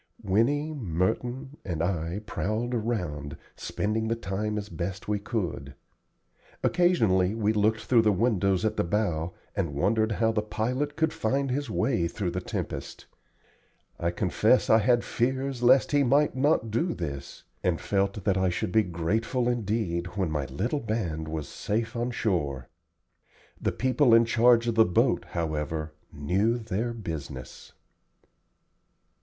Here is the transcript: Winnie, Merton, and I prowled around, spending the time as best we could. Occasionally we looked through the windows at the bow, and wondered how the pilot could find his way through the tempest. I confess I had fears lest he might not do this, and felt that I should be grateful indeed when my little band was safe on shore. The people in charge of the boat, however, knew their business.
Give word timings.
Winnie, 0.23 0.73
Merton, 0.73 1.57
and 1.63 1.83
I 1.83 2.21
prowled 2.25 2.73
around, 2.73 3.37
spending 3.55 4.07
the 4.07 4.15
time 4.15 4.57
as 4.57 4.67
best 4.67 5.07
we 5.07 5.19
could. 5.19 5.75
Occasionally 6.63 7.35
we 7.35 7.53
looked 7.53 7.81
through 7.81 8.01
the 8.01 8.11
windows 8.11 8.65
at 8.65 8.77
the 8.77 8.83
bow, 8.83 9.35
and 9.55 9.75
wondered 9.75 10.13
how 10.13 10.31
the 10.31 10.41
pilot 10.41 10.95
could 10.95 11.13
find 11.13 11.51
his 11.51 11.69
way 11.69 12.07
through 12.07 12.31
the 12.31 12.41
tempest. 12.41 13.05
I 13.99 14.09
confess 14.09 14.71
I 14.71 14.79
had 14.79 15.03
fears 15.03 15.61
lest 15.61 15.91
he 15.91 16.01
might 16.01 16.35
not 16.35 16.71
do 16.71 16.95
this, 16.95 17.43
and 17.63 17.79
felt 17.79 18.23
that 18.23 18.37
I 18.37 18.49
should 18.49 18.71
be 18.71 18.81
grateful 18.81 19.47
indeed 19.47 20.17
when 20.17 20.31
my 20.31 20.45
little 20.47 20.79
band 20.79 21.27
was 21.27 21.47
safe 21.47 21.95
on 21.95 22.09
shore. 22.09 22.69
The 23.61 23.71
people 23.71 24.15
in 24.15 24.25
charge 24.25 24.65
of 24.67 24.73
the 24.73 24.83
boat, 24.83 25.25
however, 25.37 25.93
knew 26.11 26.57
their 26.57 26.91
business. 26.91 27.73